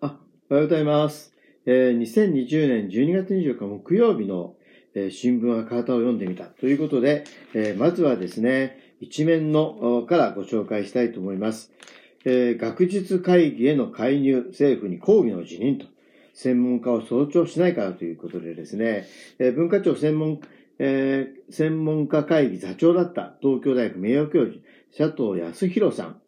[0.00, 0.16] あ、
[0.50, 1.34] おはようございます。
[1.66, 4.54] えー2020年12月24日木曜日の、
[4.94, 11.72] えー新聞はカタを読んでみたということで、えーまずはですね、一面のからご紹介したいと思います。
[12.24, 15.86] えー学術会議への介入、政府に抗議の辞任と、
[16.34, 19.06] 専門家を尊重しないからということでですね、
[19.38, 20.40] えー文化庁専門、
[20.78, 24.58] えー専門家会議座長だった東京大学名誉教授、
[24.96, 26.20] 佐藤康弘さん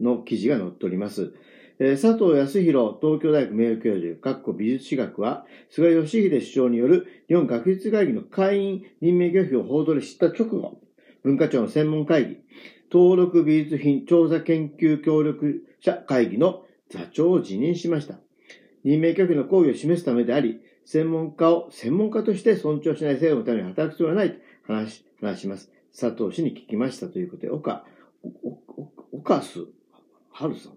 [0.00, 1.34] の記事が載っております。
[1.78, 10.80] えー佐藤康弘東京大学名誉教授、かっこ美術史学は、菅義偉首相による日本学術会議の会員任命拒否を報道で知った直後、
[11.22, 12.36] 文化庁の専門会議、
[12.92, 18.18] 登録美術品調査研究協力者会議の座長を辞任しました。
[18.84, 25.70] 任命拒否の抗議を示すためであり、専門家を専門家として尊重しない制度のために働く必要はないと話し話します。
[25.98, 27.84] 佐藤氏に聞きましたということで、岡、
[29.12, 29.66] 岡須
[30.30, 30.72] 春さん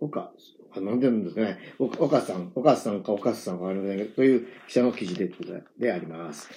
[0.00, 0.32] 岡、
[0.74, 1.58] あ、なんでなんですかね。
[1.78, 5.30] 岡さん、岡さんか岡須さんかわかりませんけど、という記者の記事で
[5.78, 6.48] であります。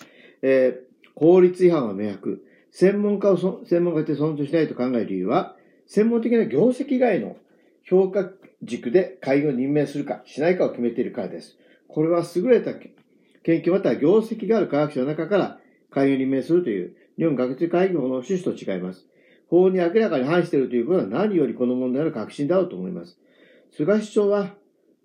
[0.42, 2.44] えー法律違反は明白。
[2.72, 5.56] 専門家を、専門家として尊重しないと考える理由は、
[5.86, 7.38] 専門的な業績外の
[7.84, 8.30] 評価
[8.64, 11.58] 軸で会議を任命するか、しないかを決めているからです。
[11.88, 12.74] これは優れた
[13.44, 15.60] 研究または業績がある科学者の中から
[15.92, 19.06] 会議を任命するという日本学術会議法の趣旨と違います。
[19.48, 23.20] 法に明らかに反しているということは何よりこの問題の確信だろうと思います。
[23.72, 24.56] 菅首相は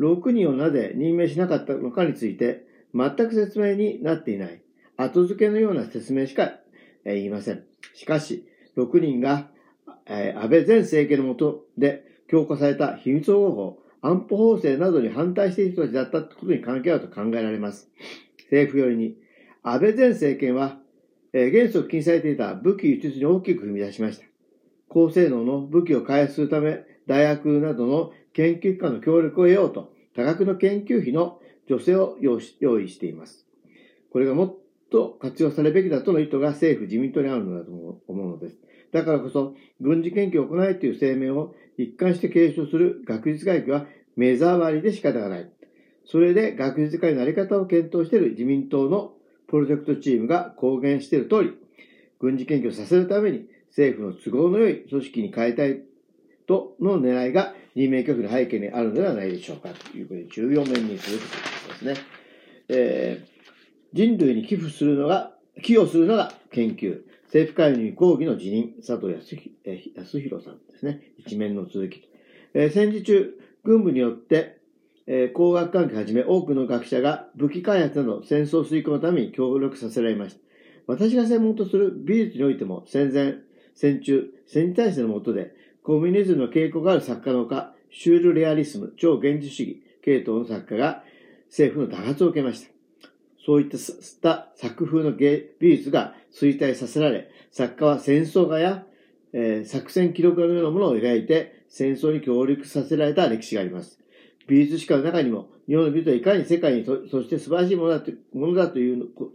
[0.01, 4.63] 6人をなぜ任命しなかったのかについて全く説明になっていない。
[4.97, 6.53] 後付けのような説明しか
[7.05, 7.65] 言いません。
[7.95, 9.49] しかし、6人が、
[10.07, 17.91] え安倍前政権の下で強化された秘密保護法、安保法制などに反対している人たちだったことに関係あると考えられます。
[18.51, 19.17] 政府よりに、
[19.63, 20.79] 安倍前政権は、
[21.33, 24.25] え原則禁止されていた武器輸出に大きく踏み出しました。
[24.89, 33.47] 高性能の武器を開発するため、大学などの研究機関の協力を得ようと、多額の研究費の助成を用用意しています。
[34.11, 34.57] これがもっ
[34.91, 38.59] と活用されるべきだとの意図が政府、自民党にあるのだと思うのです。
[38.93, 45.51] だからこそ、軍事研究を行えという声明を一貫して継承する学術会議は目障りで仕方がない。
[46.11, 49.13] それで学術会のあり方を検討している自民党の
[49.47, 51.55] プロジェクトチームが公言している通り、
[52.19, 55.83] 軍事研究をさせるために政府の都合の良い組織に変えたい
[56.47, 62.07] との狙いが任命拒否の背景にあるのではないでしょうかということで14面にするということですね。
[62.69, 63.39] えー
[63.95, 65.33] 人類に寄付するのが、
[65.63, 67.01] 寄与するのが研究。
[67.25, 71.01] 政府会議抗議の辞任、佐藤康弘さんですね。
[71.17, 72.07] 一面の続き。
[72.53, 73.33] えー戦時中、
[73.65, 74.58] 軍部によって、
[75.11, 80.41] えー工学関係はじめ多くの学者が武器開発など戦争遂行のために協力させられました。
[80.87, 83.37] 私が専門とする美術においても戦前、
[83.75, 91.03] 戦中、戦時体制の下で、コミュニズムの傾向がある作家のほか、シュールレアリスム、超現実主義、系統の作家が
[91.49, 92.71] 政府の弾圧を受けました。
[93.45, 93.71] そういっ
[94.21, 98.85] た作風の芸美術が衰退させられ、作家は戦争画や、
[99.33, 103.99] えー作戦記録画のようなものを描いて、戦争に協力させられた歴史があります。
[104.49, 109.31] 美術史家の中にも、日本の美術はいかに世界にそ、して素晴らしいものだとものだというのこ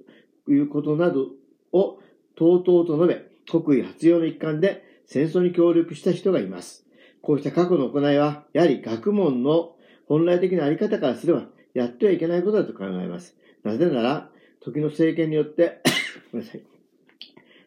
[0.49, 1.29] いうことなど
[1.71, 1.99] を、
[2.35, 6.85] とうとうと述べ、国威発揚の一環で戦争に協力した人がいます。
[7.21, 9.75] こうした過去の行いは、やはり学問の
[10.07, 13.35] 本来的なあり方からすれば、やってはいけないことだと考えます。
[13.63, 14.29] なぜなら、
[14.59, 15.81] 時の政権によって、
[16.31, 16.61] ごめんなさい。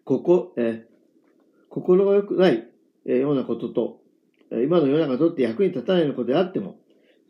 [0.05, 0.97] ここ、えー
[1.77, 2.67] 心が良くない、
[3.05, 4.01] えようなことと、
[4.51, 6.79] 今の世の中にとって役に立たないようなことであっても、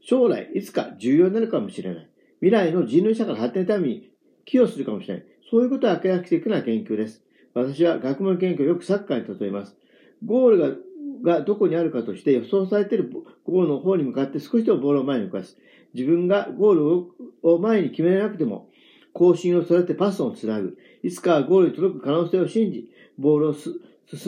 [0.09, 2.09] 将来いつか重要になるかもしれない。
[2.41, 4.11] 未来の人類社会の発展のために
[4.45, 5.25] 寄与するかもしれない。
[5.51, 7.25] そういうことを明らかにしていくのは研究です。
[7.55, 9.77] 私は学問研究をよくサッカーに例えます。
[10.25, 10.77] ゴールが
[11.23, 13.11] がどこにあるかとして予想されている
[13.45, 15.57] ゴールの方に向かって少しでもボールを前に動かす。
[15.95, 18.69] 自分がゴールを前に決めなくても、
[19.13, 20.77] 更新を育てパスをつなぐ。
[21.03, 23.81] いつかはゴールに届く可能性を信じ、ボールを進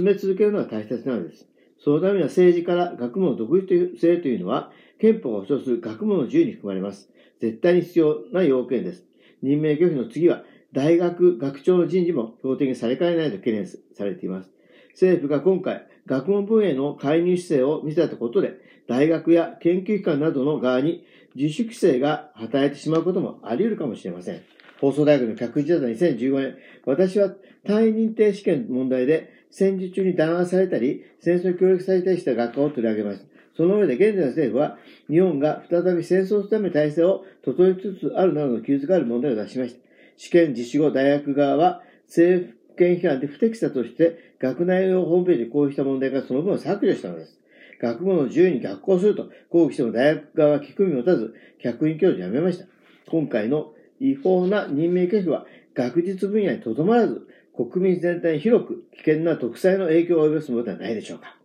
[0.04, 1.46] め続けるのが大切なのです。
[1.78, 7.10] そのためには政治から学問の独立性というのは、憲法が保障する学問の自由に含まれます。
[7.40, 9.04] 絶対に必要な要件です。
[9.42, 14.50] 任命拒否の次は、大学学長の人事も標的にされかねないと懸念されています。
[14.92, 18.54] 政府が今回、学問分野の介入姿勢を見せたことで、
[18.88, 21.04] 大学や研究機関などの側に
[21.34, 24.40] 自主規制が働いてしまうこともあり得るかもしれません。
[24.80, 27.30] 放送大学の客室だった2015年、私は
[27.66, 33.37] 単位認定試験問題で戦時中に弾圧されたり、戦争に協力されたりした学科を取り上げました。
[33.58, 34.78] その上で現在の政府は、
[35.10, 39.80] 日本が再び戦争するため体制を整えつつあるなどの記述がある問題を出しました。
[40.16, 47.36] 試験実施後、大学側は政府権批判で不適切だとして、学内のホームページでこうした問題がその分を削除したのです。
[47.82, 52.66] 学問の自由に逆行すると抗議しても大学側は聞く耳を持たず、客員教授を辞めました。
[53.10, 57.26] 今回の違法な任命拒否は学術分野にとどまらず、
[57.56, 61.37] 国民全体に広く危険な特裁の影響を及ぼすものではないでしょうか。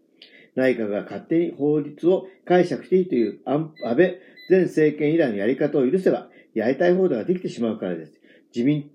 [0.55, 4.19] 内閣が勝手に法律を解釈していいという安倍
[4.49, 8.19] 前政権以来のやり方を許せば、やりたい放題ができてしまうからです。
[8.55, 8.89] 自民、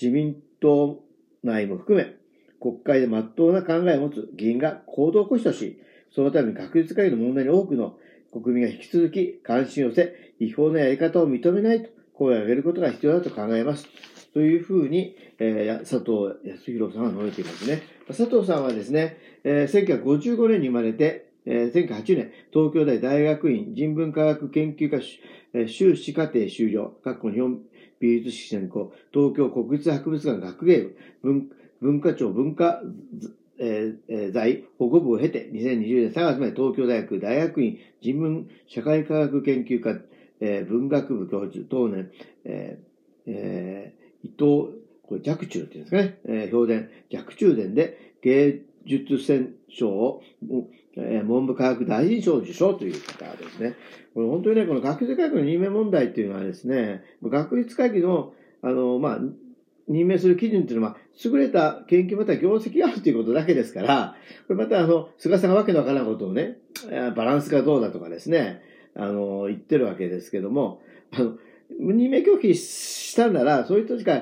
[0.00, 1.02] 自民党
[1.42, 2.14] 内も含め、
[2.60, 5.78] 国会で真っ当な考えを持つ議員が行動を起こしてほしい。
[6.14, 7.96] そのために学術会議の問題に多くの
[8.32, 13.88] 国民が引き続き関心を寄せ、違法なやり方を認めないと声を上げることが必要だと考えます。
[14.34, 17.82] というふうに、えー、佐藤康弘さんは述べていますね。
[18.06, 24.98] 佐藤さんはですね、えー、1955年に生まれて、えー、1908年、東京大大学院人文科学研究科
[25.66, 27.60] 修士課程修了、各校日本
[28.00, 32.82] 美術史専攻、東京国立博物館学芸部、文文化庁文化
[33.58, 40.00] えー、在保護部を経て、2020年3月まで東京大学大学院人文社会科学研究科、
[40.40, 42.10] えー、文学部教授、当年、
[42.44, 44.38] えーえー、伊藤、
[45.02, 50.22] これ若冲っていうんですかね、えー、評伝、若冲伝で芸術選賞を、
[50.96, 53.76] えー、文部科学大臣賞を受賞という方ですね。
[54.14, 58.32] これ本当にね、この学術会議の任命問題っていうのはですね、学術会議の、
[58.62, 59.18] あの、まあ、
[59.88, 64.16] 任命する基準っていうのは、優れた研究また業績があるということだけですから、
[64.46, 66.58] これまたあの、菅さんがわけのわからないことをね、
[67.16, 68.62] バランスがどうだとかですね、
[68.94, 70.82] あの、言ってるわけですけども、
[71.12, 71.38] あの、
[71.70, 74.12] 任命拒否したなら、そういう人しか、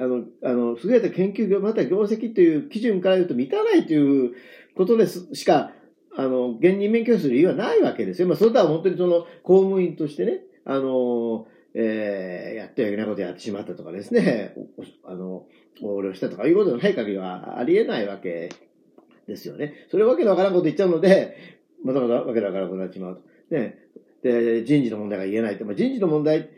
[0.00, 4.32] あの、あの、優れた研究業、また業績という基準から言うと満たないという
[4.74, 5.72] ことですしか、
[6.16, 8.28] あの、現任免許する理由はないわけですよ。
[8.28, 14.54] まあ、それとは本当にその、公務員としてね、あの、えー、やってはいけないことをやってしまったとかですね、
[15.04, 15.46] あの、
[15.80, 18.50] 横領したとかいうことがない限りはありえないわけ
[19.26, 19.86] ですよね。
[19.90, 23.54] それわけのわからんこと言っちゃうので、またまたわけのわからんことになってしまうと。
[23.54, 23.78] ね、
[24.22, 25.64] で、人事の問題が言えないと。
[25.64, 26.50] まあ、人事の問題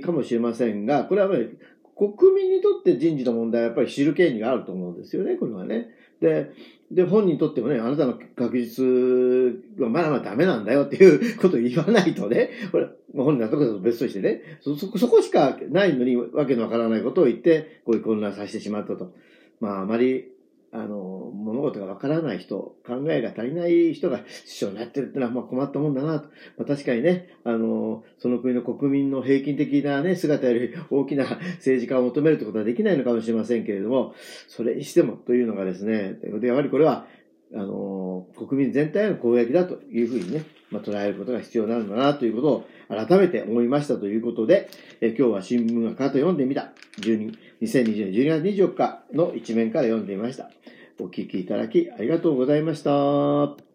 [0.00, 1.58] かもしれませんが、これはやっぱり
[1.96, 5.88] 国民にとって人事の問題はやっぱり知る権利があると思うんですよね、これはね。
[6.20, 6.50] で、
[6.90, 19.14] で、本人にとってもね、あなたの学術はまだまだダメなんだよっていう ことを言わないとね、これ、本人納得だと別としてね、そ、そ、そこしかないのにわけのわからないことを言って、こういう混乱させてしまったと。
[19.60, 20.32] まあ、あまり
[20.78, 26.28] あの、物事がわからない人、考えが足りない人が首相になってるってのは、まあ困ったもんだなと。
[26.58, 31.24] まあ、確かにね、あの、その国の国民の平均的なね、姿より大きな
[31.56, 34.14] 政治家を求めるってことはできないのかもしれませんけれども、
[34.48, 37.06] それにしてもというのがですね、で、やはりこれは、
[37.54, 44.68] あの、国民全体の攻撃だというふうにね、まあ、捉えることが必要なんだなということを改めて思いましたということで、
[45.00, 46.72] え今日は新聞がかと読んでみた。
[47.00, 50.50] 12 2020年12月24日の一面から読んでみました。
[50.98, 53.65] お聞きいただきありがとうございました。